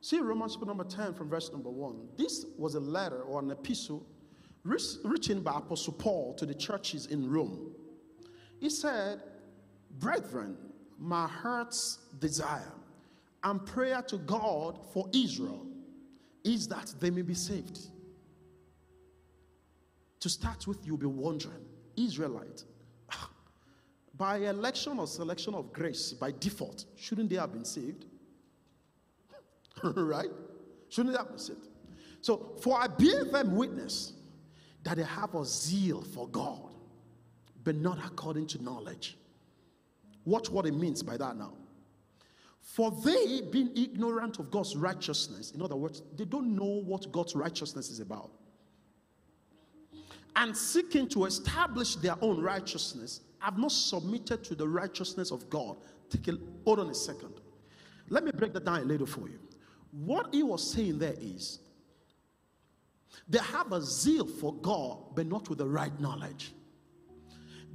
[0.00, 2.08] See Romans chapter number 10 from verse number 1.
[2.16, 4.06] This was a letter or an epistle
[4.64, 7.74] written by Apostle Paul to the churches in Rome.
[8.60, 9.22] He said,
[9.98, 10.56] Brethren,
[11.00, 12.72] my heart's desire
[13.42, 15.66] and prayer to God for Israel
[16.44, 17.78] is that they may be saved.
[20.20, 21.64] To start with, you'll be wondering,
[21.96, 22.64] Israelite,
[23.10, 23.30] ah,
[24.14, 28.04] by election or selection of grace, by default, shouldn't they have been saved?
[29.82, 30.28] right?
[30.90, 31.68] Shouldn't they have been saved?
[32.20, 34.12] So, for I bear them witness
[34.82, 36.74] that they have a zeal for God,
[37.64, 39.16] but not according to knowledge.
[40.24, 41.52] Watch what it means by that now.
[42.60, 47.34] For they, being ignorant of God's righteousness, in other words, they don't know what God's
[47.34, 48.30] righteousness is about,
[50.36, 55.76] and seeking to establish their own righteousness, have not submitted to the righteousness of God.
[56.10, 57.40] Take a hold on a second.
[58.08, 59.38] Let me break that down a little for you.
[59.92, 61.58] What he was saying there is
[63.28, 66.52] they have a zeal for God, but not with the right knowledge.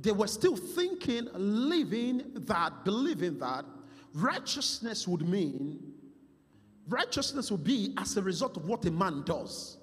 [0.01, 3.65] They were still thinking, living that, believing that
[4.13, 5.95] righteousness would mean
[6.87, 9.77] righteousness would be as a result of what a man does.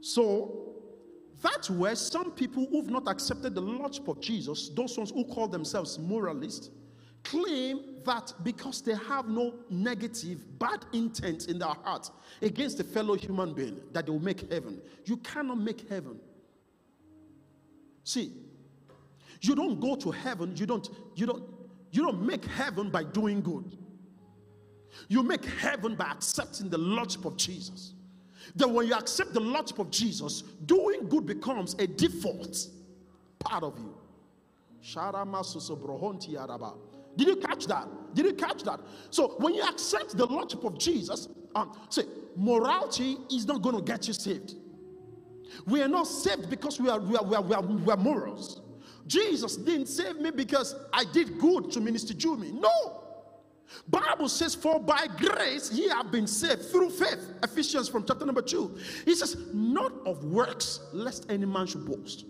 [0.00, 0.76] So
[1.42, 5.48] that's where some people who've not accepted the Lordship of Jesus, those ones who call
[5.48, 6.70] themselves moralists,
[7.22, 12.10] claim that because they have no negative, bad intent in their heart
[12.40, 14.80] against a fellow human being, that they will make heaven.
[15.04, 16.18] You cannot make heaven.
[18.04, 18.32] See,
[19.42, 21.44] you don't go to heaven, you don't, you don't,
[21.92, 23.76] you don't make heaven by doing good.
[25.08, 27.94] You make heaven by accepting the Lordship of Jesus
[28.54, 32.56] Then when you accept the Lordship of Jesus, doing good becomes a default
[33.38, 33.94] part of you.
[37.16, 37.88] Did you catch that?
[38.14, 38.80] Did you catch that?
[39.10, 42.04] So when you accept the Lordship of Jesus, um, say,
[42.36, 44.54] morality is not going to get you saved.
[45.66, 47.96] We are not saved because we are, we are, we are, we are, we are
[47.96, 48.60] morals.
[49.06, 52.52] Jesus didn't save me because I did good to Minister Jumi.
[52.52, 53.02] No.
[53.88, 57.34] Bible says, For by grace ye have been saved through faith.
[57.42, 58.76] Ephesians from chapter number two.
[59.04, 62.24] He says, Not of works, lest any man should boast.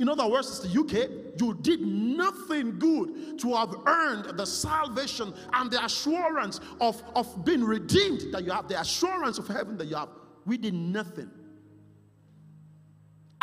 [0.00, 5.32] In other words, it's the UK, you did nothing good to have earned the salvation
[5.52, 9.86] and the assurance of, of being redeemed that you have, the assurance of heaven that
[9.86, 10.08] you have.
[10.46, 11.30] We did nothing.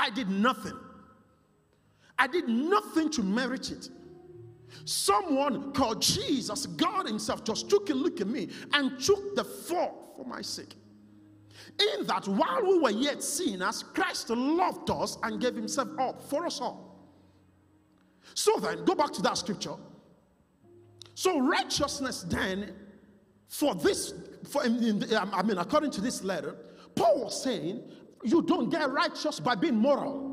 [0.02, 0.78] I did nothing.
[2.18, 3.88] I did nothing to merit it.
[4.84, 10.16] Someone called Jesus, God Himself, just took a look at me and took the fall
[10.18, 10.74] for my sake.
[11.80, 16.48] In that, while we were yet sinners, Christ loved us and gave Himself up for
[16.48, 17.08] us all.
[18.34, 19.76] So then, go back to that scripture.
[21.14, 22.74] So, righteousness then,
[23.48, 24.16] for this,
[24.50, 26.56] for, um, I mean, according to this letter,
[26.96, 27.84] Paul was saying,
[28.24, 30.30] you don't get righteous by being moral.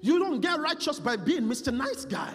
[0.00, 1.72] You don't get righteous by being Mr.
[1.72, 2.32] Nice Guy.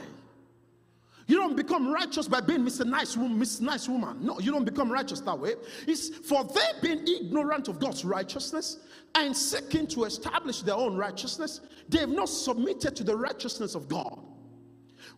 [1.30, 2.88] You don't become righteous by being Mr.
[2.88, 4.18] Nice Woman, Miss Nice Woman.
[4.20, 5.54] No, you don't become righteous that way.
[5.88, 8.80] It's for they being ignorant of God's righteousness
[9.14, 13.88] and seeking to establish their own righteousness, they have not submitted to the righteousness of
[13.88, 14.20] God.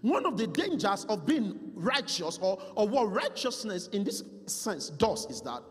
[0.01, 5.25] One of the dangers of being righteous, or, or what righteousness in this sense does,
[5.27, 5.61] is that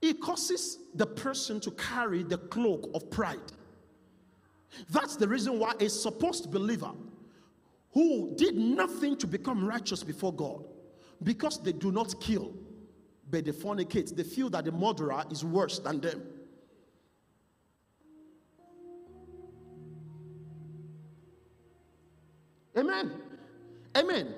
[0.00, 3.38] it causes the person to carry the cloak of pride.
[4.90, 6.92] That's the reason why a supposed believer
[7.92, 10.64] who did nothing to become righteous before God
[11.22, 12.52] because they do not kill,
[13.30, 14.14] but they fornicate.
[14.14, 16.22] They feel that the murderer is worse than them.
[22.76, 23.10] Amen.
[23.96, 24.34] Amen.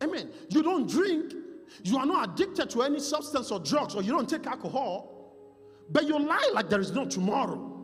[0.00, 0.30] Amen.
[0.48, 1.32] You don't drink,
[1.82, 5.18] you are not addicted to any substance or drugs, or you don't take alcohol,
[5.90, 7.74] but you lie like there is no tomorrow.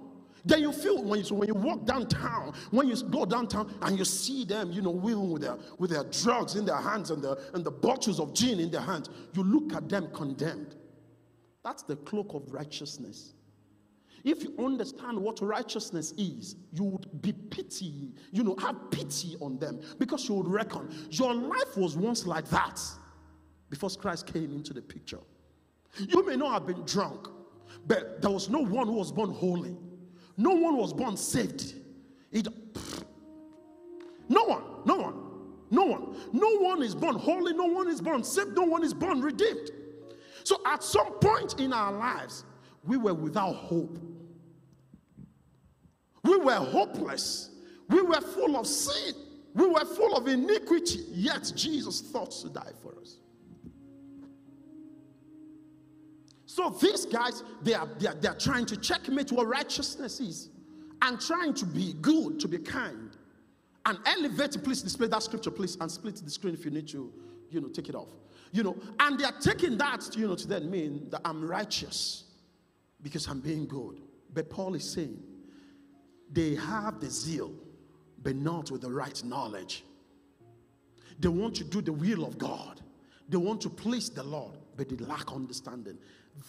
[0.44, 4.04] Then you feel when you, when you walk downtown, when you go downtown and you
[4.04, 7.64] see them, you know, with their, with their drugs in their hands and the, and
[7.64, 10.76] the bottles of gin in their hands, you look at them condemned.
[11.64, 13.32] That's the cloak of righteousness.
[14.22, 19.58] If you understand what righteousness is, you would be pity, you know, have pity on
[19.58, 22.80] them because you would reckon your life was once like that
[23.70, 25.20] before Christ came into the picture.
[25.98, 27.28] You may not have been drunk,
[27.86, 29.76] but there was no one who was born holy.
[30.36, 31.74] No one was born saved.
[32.32, 32.48] It,
[34.28, 35.14] no one, no one,
[35.70, 36.16] no one.
[36.32, 39.70] No one is born holy, no one is born saved, no one is born redeemed.
[40.42, 42.44] So at some point in our lives,
[42.84, 43.98] we were without hope.
[46.22, 47.50] We were hopeless.
[47.88, 49.14] We were full of sin.
[49.54, 51.04] We were full of iniquity.
[51.10, 53.18] Yet Jesus thought to die for us.
[56.54, 60.50] So these guys, they are, they are, they are trying to checkmate what righteousness is
[61.02, 63.10] and trying to be good, to be kind.
[63.84, 67.12] And elevate, please display that scripture, please, and split the screen if you need to,
[67.50, 68.10] you know, take it off.
[68.52, 72.22] You know, and they are taking that, you know, to then mean that I'm righteous
[73.02, 73.98] because I'm being good.
[74.32, 75.20] But Paul is saying
[76.30, 77.50] they have the zeal,
[78.22, 79.82] but not with the right knowledge.
[81.18, 82.80] They want to do the will of God.
[83.28, 85.98] They want to please the Lord, but they lack understanding.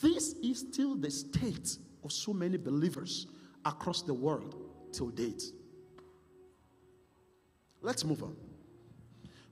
[0.02, 3.28] This is still the state of so many believers
[3.65, 4.56] across the world
[4.91, 5.43] till date.
[7.82, 8.36] Let's move on.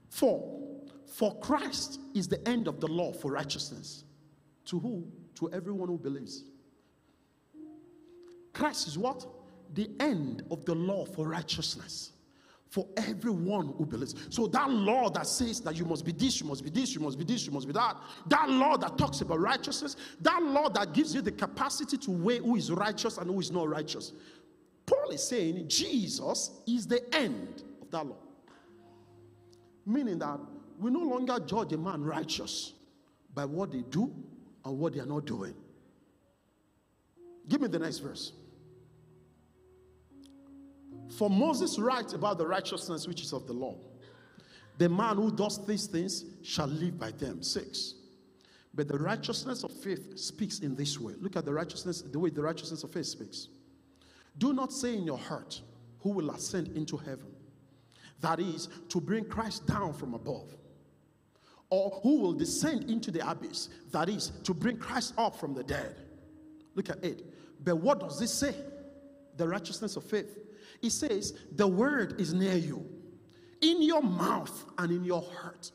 [0.09, 4.03] Four, for Christ is the end of the law for righteousness.
[4.65, 5.07] To who?
[5.35, 6.45] To everyone who believes.
[8.53, 9.25] Christ is what?
[9.73, 12.12] The end of the law for righteousness
[12.73, 14.15] for everyone who believes.
[14.31, 17.01] So that law that says that you must be this, you must be this, you
[17.01, 20.69] must be this, you must be that, that law that talks about righteousness, that law
[20.69, 24.13] that gives you the capacity to weigh who is righteous and who is not righteous.
[24.87, 28.17] Paul is saying Jesus is the end of that law.
[29.85, 30.39] Meaning that
[30.79, 32.73] we no longer judge a man righteous
[33.35, 34.11] by what they do
[34.65, 35.53] and what they are not doing.
[37.47, 38.31] Give me the next verse.
[41.09, 43.75] For Moses writes about the righteousness which is of the law.
[44.77, 47.43] The man who does these things shall live by them.
[47.43, 47.95] Six.
[48.73, 51.13] But the righteousness of faith speaks in this way.
[51.19, 53.49] Look at the righteousness, the way the righteousness of faith speaks.
[54.37, 55.61] Do not say in your heart,
[55.99, 57.31] Who will ascend into heaven?
[58.21, 60.55] That is, to bring Christ down from above.
[61.69, 63.69] Or who will descend into the abyss?
[63.91, 65.95] That is, to bring Christ up from the dead.
[66.75, 67.23] Look at it.
[67.63, 68.55] But what does this say?
[69.37, 70.37] The righteousness of faith
[70.83, 72.85] he says, The word is near you,
[73.61, 75.71] in your mouth and in your heart.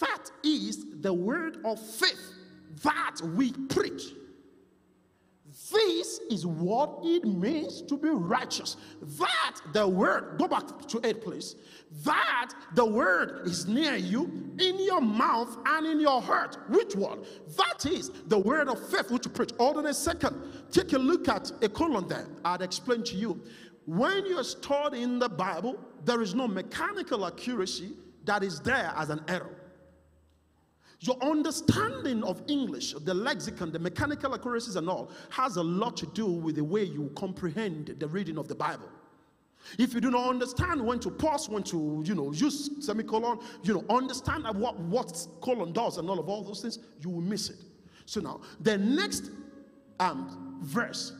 [0.00, 2.34] That is the word of faith
[2.82, 4.02] that we preach.
[5.70, 8.76] This is what it means to be righteous.
[9.00, 11.54] That the word, go back to eight, please.
[12.02, 14.24] That the word is near you,
[14.58, 16.56] in your mouth and in your heart.
[16.68, 17.22] Which one?
[17.56, 19.52] That is the word of faith which you preach.
[19.58, 20.36] Hold on a second.
[20.72, 22.26] Take a look at a colon there.
[22.44, 23.40] I'd explain to you.
[23.86, 27.90] When you're studying the Bible, there is no mechanical accuracy
[28.24, 29.56] that is there as an error.
[31.00, 36.06] Your understanding of English, the lexicon, the mechanical accuracies, and all, has a lot to
[36.06, 38.88] do with the way you comprehend the reading of the Bible.
[39.78, 43.74] If you do not understand when to pause, when to, you know, use semicolon, you
[43.74, 47.50] know, understand what, what colon does and all of all those things, you will miss
[47.50, 47.58] it.
[48.06, 49.30] So now, the next
[49.98, 51.12] um, verse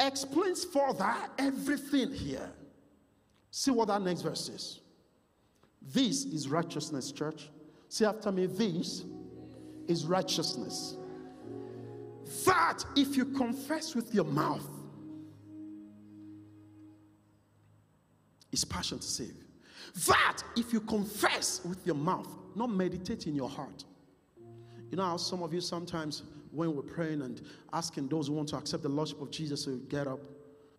[0.00, 2.50] explains further everything here.
[3.50, 4.80] See what that next verse is.
[5.82, 7.48] This is righteousness, church.
[7.88, 9.04] See after me, this
[9.88, 10.96] is righteousness.
[12.46, 14.68] That if you confess with your mouth,
[18.52, 19.34] is passion to save.
[20.06, 23.84] That if you confess with your mouth, not meditate in your heart.
[24.90, 26.22] You know how some of you sometimes,
[26.52, 27.40] when we're praying and
[27.72, 30.20] asking those who want to accept the Lordship of Jesus to get up,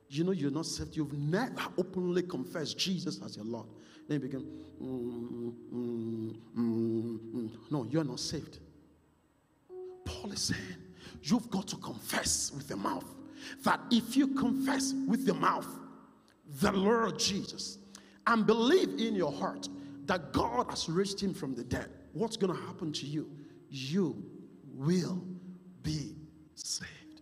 [0.09, 0.95] you know you're not saved.
[0.95, 3.67] You've never openly confessed Jesus as your Lord.
[4.07, 4.45] Then you begin,
[4.81, 8.59] mm, mm, mm, no, you're not saved.
[10.03, 10.61] Paul is saying,
[11.23, 13.05] you've got to confess with your mouth.
[13.63, 15.67] That if you confess with your mouth
[16.59, 17.77] the Lord Jesus
[18.27, 19.69] and believe in your heart
[20.05, 23.29] that God has raised him from the dead, what's going to happen to you?
[23.69, 24.21] You
[24.73, 25.23] will
[25.83, 26.15] be
[26.55, 27.21] saved.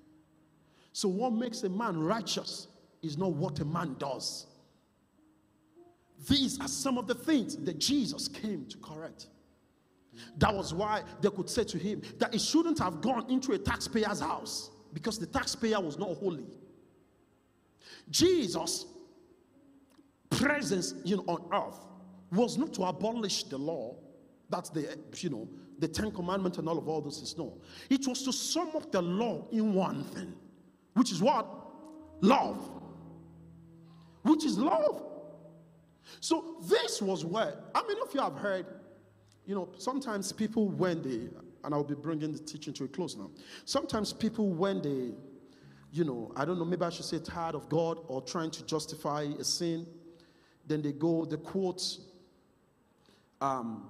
[0.94, 2.68] So, what makes a man righteous
[3.02, 4.46] is not what a man does.
[6.28, 9.28] These are some of the things that Jesus came to correct.
[10.38, 13.58] That was why they could say to him that he shouldn't have gone into a
[13.58, 16.46] taxpayer's house because the taxpayer was not holy.
[18.10, 18.86] Jesus'
[20.30, 21.86] presence know, on earth
[22.32, 23.96] was not to abolish the law.
[24.50, 25.48] That's the, you know,
[25.80, 27.58] the Ten Commandments and all of all this is no.
[27.90, 30.34] It was to sum up the law in one thing,
[30.94, 31.48] which is what?
[32.22, 32.70] Love.
[34.24, 35.04] Which is love.
[36.20, 38.66] So this was where, I mean, if you have heard
[39.50, 41.28] you know, sometimes people, when they,
[41.64, 43.32] and I'll be bringing the teaching to a close now.
[43.66, 45.16] Sometimes people, when they,
[45.92, 48.64] you know, I don't know, maybe I should say tired of God or trying to
[48.68, 49.88] justify a sin,
[50.68, 51.82] then they go, the quote,
[53.42, 53.90] um,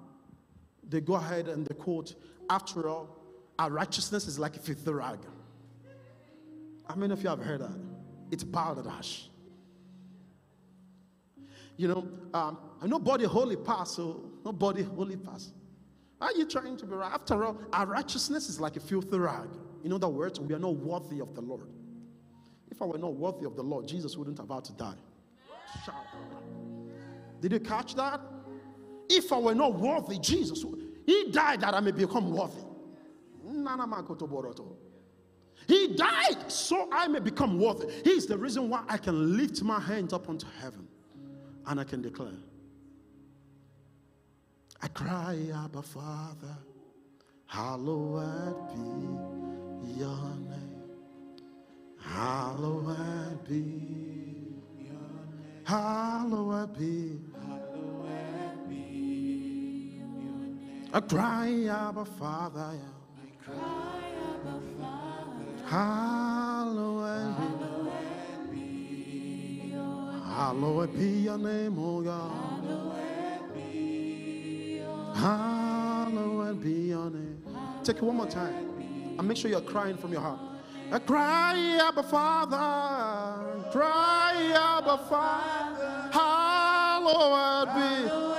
[0.90, 2.16] they go ahead and they quote,
[2.50, 3.16] after all,
[3.58, 5.20] our righteousness is like a filthy rag.
[6.88, 7.78] How many of you have heard that?
[8.32, 9.30] It's balderdash.
[11.78, 15.52] You know, um, nobody holy pass, so Nobody holy pass.
[16.22, 17.14] Are you trying to be right?
[17.14, 19.50] After all, our righteousness is like a filthy rag.
[19.84, 21.68] In other words, we are not worthy of the Lord.
[22.70, 24.96] If I were not worthy of the Lord, Jesus wouldn't have had to die.
[25.86, 25.96] Shout.
[27.42, 28.22] Did you catch that?
[29.10, 30.64] If I were not worthy, Jesus,
[31.10, 32.62] He died that I may become worthy.
[35.68, 37.92] He died so I may become worthy.
[38.04, 40.88] He is the reason why I can lift my hands up unto heaven
[41.66, 42.38] and I can declare,
[44.84, 46.56] I cry, Abba Father,
[47.48, 50.84] hallowed be your name.
[52.00, 53.56] Hallowed be
[54.78, 54.94] your
[55.42, 55.64] name.
[55.66, 57.29] Hallowed be.
[60.92, 62.60] I cry, Abba Father.
[62.60, 63.56] I cry,
[64.34, 65.68] Abba Father.
[65.68, 69.72] Hallowed, hallowed be.
[70.26, 72.66] Hallowed be your name, O God.
[75.16, 77.44] Hallowed be your name.
[77.84, 78.56] Take it one more time.
[79.20, 80.40] And make sure you're crying from your heart.
[80.92, 83.70] I cry, Abba Father.
[83.70, 86.10] Cry, Abba Father.
[86.12, 88.39] Hallowed be.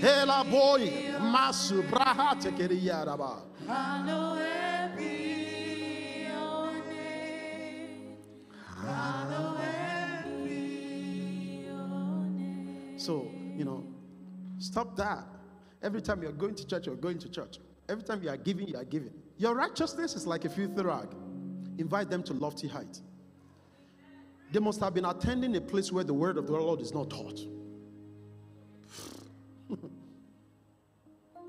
[0.00, 0.90] Hela boy.
[1.20, 3.42] Masu braha tekeriya raba.
[3.66, 6.26] Hallowed be
[6.88, 8.16] name.
[8.82, 12.98] Hallowed be your name.
[12.98, 13.84] So, you know,
[14.58, 15.26] stop that.
[15.82, 17.58] Every time you're going to church, you're going to church.
[17.88, 19.12] Every time you are giving, you are giving.
[19.36, 21.08] Your righteousness is like a filthy rag.
[21.78, 23.00] Invite them to lofty height.
[24.52, 27.10] They must have been attending a place where the word of the Lord is not
[27.10, 27.40] taught.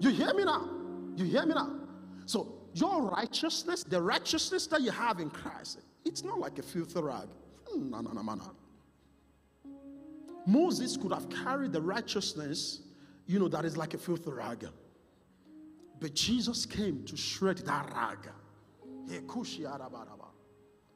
[0.10, 0.70] You hear me now?
[1.16, 1.76] You hear me now?
[2.26, 7.02] So, your righteousness, the righteousness that you have in Christ, it's not like a filthy
[7.02, 7.28] rag.
[7.68, 8.52] Hmm, no, no, no, no.
[10.48, 12.82] Moses could have carried the righteousness
[13.32, 14.68] you know, that is like a filthy rag.
[16.00, 18.30] But Jesus came to shred that rag.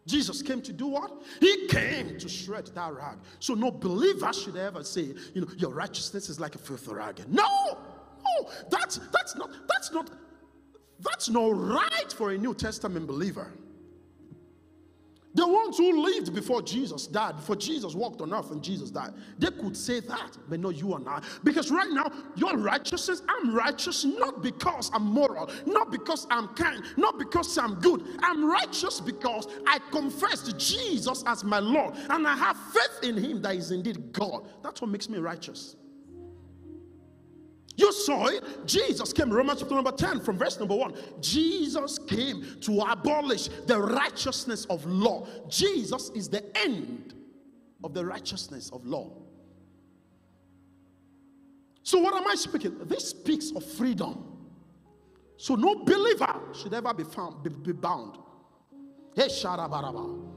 [0.06, 1.22] Jesus came to do what?
[1.40, 3.20] He came to shred that rag.
[3.40, 7.22] So no believer should ever say, you know, your righteousness is like a filthy rag.
[7.30, 7.78] No,
[8.70, 10.10] that's that's not that's not
[11.00, 13.52] that's not right for a New Testament believer.
[15.36, 19.12] The ones who lived before Jesus died, before Jesus walked on earth and Jesus died,
[19.38, 21.22] they could say that, but not you and I.
[21.44, 26.86] Because right now, your righteousness, I'm righteous not because I'm moral, not because I'm kind,
[26.96, 28.02] not because I'm good.
[28.22, 33.42] I'm righteous because I confessed Jesus as my Lord and I have faith in Him
[33.42, 34.48] that is indeed God.
[34.64, 35.76] That's what makes me righteous.
[37.78, 38.44] You saw it.
[38.66, 40.94] Jesus came, Romans chapter number 10, from verse number 1.
[41.22, 45.28] Jesus came to abolish the righteousness of law.
[45.50, 47.14] Jesus is the end
[47.84, 49.12] of the righteousness of law.
[51.84, 52.78] So, what am I speaking?
[52.86, 54.24] This speaks of freedom.
[55.38, 58.18] So, no believer should ever be found be, be bound.
[59.16, 59.28] Hey.
[59.44, 60.32] No,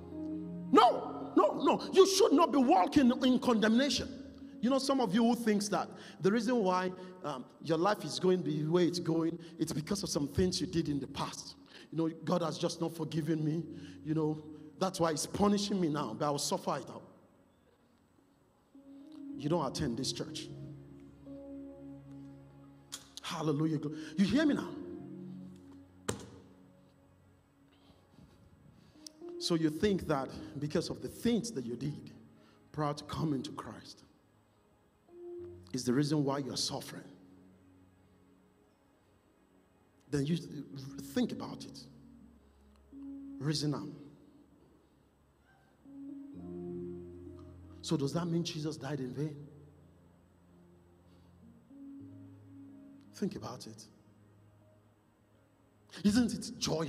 [1.36, 1.88] no, no.
[1.92, 4.17] You should not be walking in condemnation.
[4.60, 5.88] You know, some of you who thinks that
[6.20, 6.92] the reason why
[7.24, 10.66] um, your life is going the way it's going, it's because of some things you
[10.66, 11.54] did in the past.
[11.92, 13.64] You know, God has just not forgiven me.
[14.04, 14.42] You know,
[14.78, 17.02] that's why He's punishing me now, but I will suffer it out.
[19.36, 20.48] You don't attend this church.
[23.22, 23.78] Hallelujah.
[24.16, 24.68] You hear me now?
[29.38, 30.28] So you think that
[30.58, 32.10] because of the things that you did
[32.72, 34.02] prior to coming to Christ,
[35.72, 37.04] is the reason why you're suffering,
[40.10, 40.36] then you
[41.14, 41.80] think about it.
[43.38, 43.82] Reason up.
[47.82, 49.36] So, does that mean Jesus died in vain?
[53.14, 53.84] Think about it.
[56.04, 56.88] Isn't it joy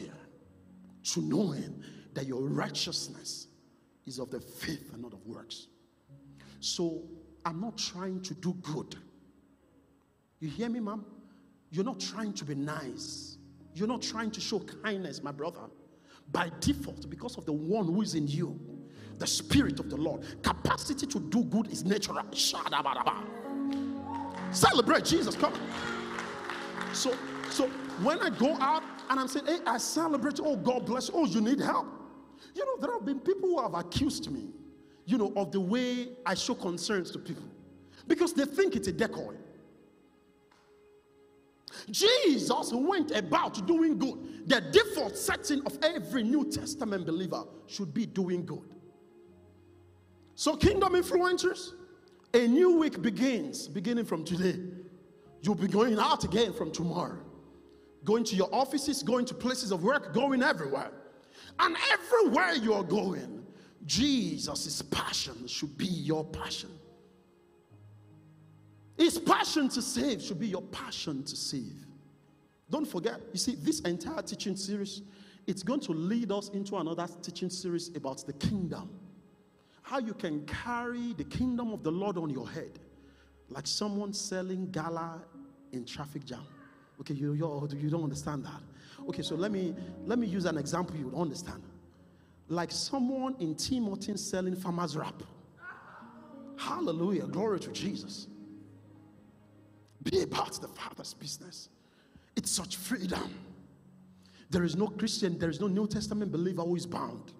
[1.03, 3.47] to knowing that your righteousness
[4.05, 5.67] is of the faith and not of works?
[6.59, 7.03] So,
[7.45, 8.95] I'm not trying to do good.
[10.39, 11.05] You hear me, mom?
[11.71, 13.37] You're not trying to be nice.
[13.73, 15.61] You're not trying to show kindness, my brother.
[16.31, 18.59] By default, because of the one who is in you,
[19.17, 22.23] the Spirit of the Lord, capacity to do good is natural.
[24.51, 25.53] Celebrate Jesus, come.
[26.93, 27.13] So,
[27.49, 27.67] so
[28.01, 31.41] when I go out and I'm saying, hey, I celebrate, oh, God bless oh, you
[31.41, 31.87] need help.
[32.55, 34.49] You know, there have been people who have accused me
[35.09, 37.43] you know, of the way I show concerns to people
[38.07, 39.33] because they think it's a decoy.
[41.89, 44.47] Jesus went about doing good.
[44.47, 48.75] The default setting of every New Testament believer should be doing good.
[50.35, 51.73] So, kingdom influencers,
[52.33, 54.59] a new week begins beginning from today.
[55.41, 57.19] You'll be going out again from tomorrow.
[58.03, 60.91] Going to your offices, going to places of work, going everywhere.
[61.57, 63.39] And everywhere you're going,
[63.85, 66.69] Jesus' passion should be your passion.
[68.97, 71.85] His passion to save should be your passion to save.
[72.69, 75.01] Don't forget, you see, this entire teaching series,
[75.47, 78.89] it's going to lead us into another teaching series about the kingdom.
[79.81, 82.77] How you can carry the kingdom of the Lord on your head,
[83.49, 85.21] like someone selling gala
[85.71, 86.45] in traffic jam.
[86.99, 88.61] Okay, you, you, don't understand that.
[89.07, 89.73] Okay, so let me
[90.05, 91.63] let me use an example you would understand
[92.49, 95.21] like someone in Timothy selling farmer's wrap.
[96.57, 97.27] Hallelujah.
[97.27, 98.27] Glory to Jesus.
[100.03, 101.69] Be about the Father's business.
[102.35, 103.33] It's such freedom.
[104.49, 107.33] There is no Christian, there is no New Testament believer who is bound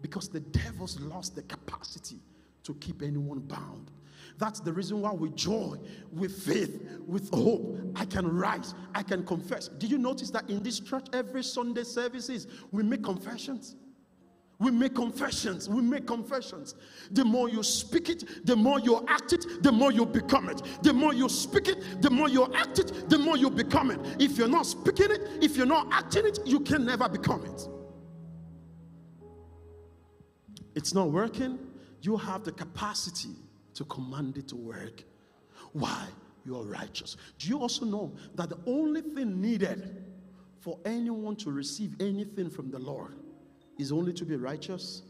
[0.00, 2.20] because the devil's lost the capacity
[2.62, 3.90] to keep anyone bound.
[4.38, 5.76] That's the reason why with joy,
[6.12, 9.66] with faith, with hope, I can rise, I can confess.
[9.66, 13.74] Did you notice that in this church, every Sunday services, we make confessions?
[14.60, 15.68] We make confessions.
[15.68, 16.74] We make confessions.
[17.12, 20.60] The more you speak it, the more you act it, the more you become it.
[20.82, 24.00] The more you speak it, the more you act it, the more you become it.
[24.18, 27.68] If you're not speaking it, if you're not acting it, you can never become it.
[30.74, 31.58] It's not working.
[32.02, 33.36] You have the capacity
[33.74, 35.04] to command it to work.
[35.72, 36.04] Why?
[36.44, 37.16] You are righteous.
[37.38, 40.04] Do you also know that the only thing needed
[40.60, 43.14] for anyone to receive anything from the Lord?
[43.78, 45.02] Is only to be righteous?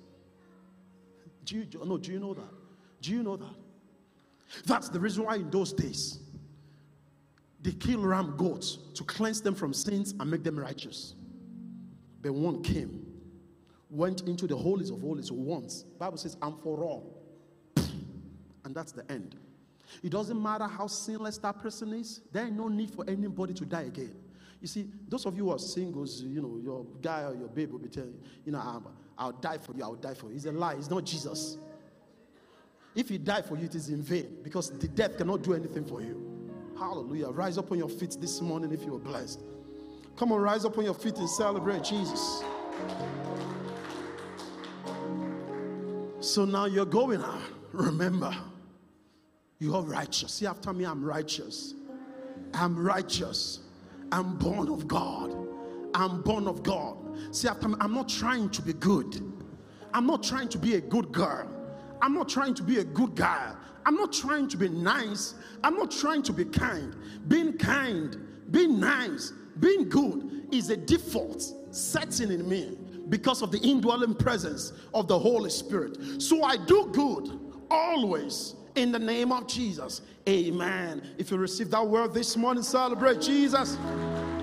[1.44, 2.52] Do you, no, do you know that?
[3.00, 3.54] Do you know that?
[4.66, 6.20] That's the reason why in those days
[7.60, 11.14] they kill ram goats to cleanse them from sins and make them righteous.
[12.22, 13.06] But one came,
[13.90, 15.82] went into the holies of holies once.
[15.98, 17.14] Bible says, and for all.
[18.64, 19.36] And that's the end.
[20.02, 23.64] It doesn't matter how sinless that person is, there is no need for anybody to
[23.64, 24.14] die again.
[24.60, 27.70] You see, those of you who are singles, you know, your guy or your babe
[27.70, 30.30] will be telling you, you know, ah, I'll, I'll die for you, I'll die for
[30.30, 30.36] you.
[30.36, 31.58] It's a lie, it's not Jesus.
[32.94, 35.84] If he died for you, it is in vain because the death cannot do anything
[35.84, 36.50] for you.
[36.76, 37.28] Hallelujah.
[37.28, 39.40] Rise up on your feet this morning if you are blessed.
[40.16, 42.42] Come on, rise up on your feet and celebrate Jesus.
[46.20, 47.40] So now you're going out.
[47.72, 48.34] Remember,
[49.60, 50.34] you are righteous.
[50.34, 51.74] See after me, I'm righteous.
[52.54, 53.60] I'm righteous.
[54.12, 55.36] I'm born of God.
[55.94, 56.96] I'm born of God.
[57.34, 59.22] See I'm not trying to be good.
[59.92, 61.48] I'm not trying to be a good girl.
[62.00, 63.54] I'm not trying to be a good guy.
[63.84, 65.34] I'm not trying to be nice.
[65.64, 66.94] I'm not trying to be kind.
[67.26, 68.16] Being kind,
[68.50, 71.42] being nice, being good is a default
[71.74, 72.78] setting in me
[73.08, 76.20] because of the indwelling presence of the Holy Spirit.
[76.20, 77.40] So I do good
[77.70, 80.02] always in the name of Jesus.
[80.28, 81.02] Amen.
[81.18, 83.76] If you receive that word this morning, celebrate Jesus.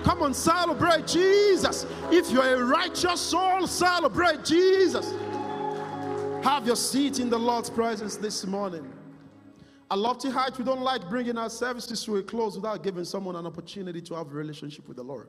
[0.04, 1.86] Come on, celebrate Jesus.
[2.10, 5.12] If you're a righteous soul, celebrate Jesus.
[6.44, 8.92] Have your seat in the Lord's presence this morning.
[9.90, 13.36] At Lofty Heights, we don't like bringing our services to a close without giving someone
[13.36, 15.28] an opportunity to have a relationship with the Lord.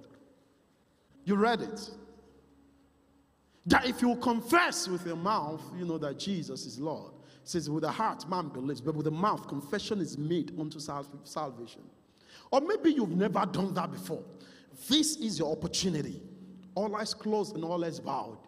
[1.26, 1.90] You read it.
[3.68, 7.12] That if you confess with your mouth, you know that Jesus is Lord.
[7.48, 11.82] Says, with the heart, man believes, but with the mouth, confession is made unto salvation.
[12.52, 14.22] Or maybe you've never done that before.
[14.90, 16.22] This is your opportunity.
[16.76, 18.40] All eyes closed and all eyes bowed.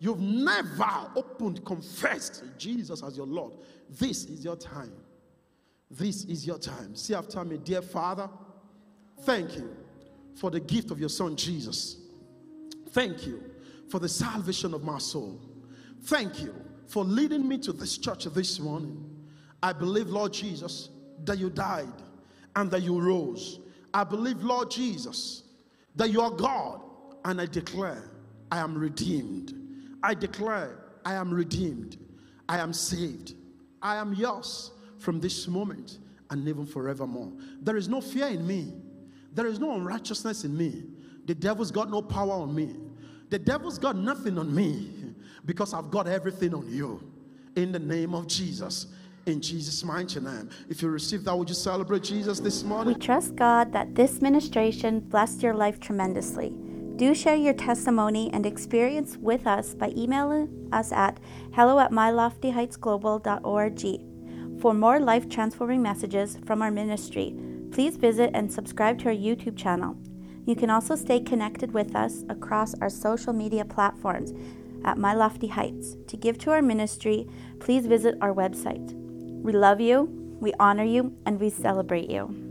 [0.00, 3.52] You've never opened, confessed Jesus as your Lord.
[3.88, 4.92] This is your time.
[5.88, 6.96] This is your time.
[6.96, 8.28] See after me, dear Father,
[9.20, 9.76] thank you
[10.34, 11.98] for the gift of your Son Jesus.
[12.90, 13.44] Thank you
[13.88, 15.40] for the salvation of my soul.
[16.02, 19.04] Thank you for leading me to this church this morning.
[19.62, 20.90] I believe, Lord Jesus,
[21.24, 21.92] that you died
[22.54, 23.60] and that you rose.
[23.92, 25.44] I believe, Lord Jesus,
[25.96, 26.80] that you are God,
[27.24, 28.10] and I declare
[28.52, 29.54] I am redeemed.
[30.02, 31.98] I declare I am redeemed.
[32.48, 33.34] I am saved.
[33.82, 35.98] I am yours from this moment
[36.30, 37.32] and even forevermore.
[37.60, 38.72] There is no fear in me.
[39.32, 40.84] There is no unrighteousness in me.
[41.26, 42.76] The devil's got no power on me.
[43.30, 45.05] The devil's got nothing on me
[45.46, 47.02] because I've got everything on you.
[47.54, 48.88] In the name of Jesus.
[49.24, 50.50] In Jesus' mighty name.
[50.68, 52.92] If you receive that, would you celebrate Jesus this morning?
[52.94, 56.52] We trust God that this ministration blessed your life tremendously.
[56.96, 61.18] Do share your testimony and experience with us by emailing us at
[61.54, 64.60] hello at myloftyheightsglobal.org.
[64.60, 67.36] For more life transforming messages from our ministry,
[67.70, 69.96] please visit and subscribe to our YouTube channel.
[70.46, 74.32] You can also stay connected with us across our social media platforms
[74.84, 75.96] at My Lofty Heights.
[76.08, 77.26] To give to our ministry,
[77.60, 78.92] please visit our website.
[79.42, 80.08] We love you,
[80.40, 82.45] we honor you, and we celebrate you.